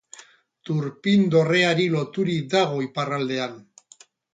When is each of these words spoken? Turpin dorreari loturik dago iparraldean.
Turpin 0.69 1.27
dorreari 1.37 1.87
loturik 1.99 2.51
dago 2.59 2.85
iparraldean. 2.91 3.59